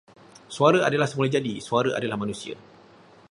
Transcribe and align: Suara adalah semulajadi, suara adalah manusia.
Suara 0.55 0.79
adalah 0.89 1.05
semulajadi, 1.09 1.55
suara 1.67 1.89
adalah 1.99 2.17
manusia. 2.23 2.55